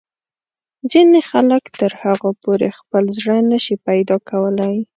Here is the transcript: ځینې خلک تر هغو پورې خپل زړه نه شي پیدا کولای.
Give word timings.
ځینې 0.91 1.19
خلک 1.31 1.63
تر 1.79 1.91
هغو 2.03 2.29
پورې 2.43 2.69
خپل 2.79 3.03
زړه 3.19 3.37
نه 3.51 3.57
شي 3.63 3.75
پیدا 3.87 4.15
کولای. 4.29 4.75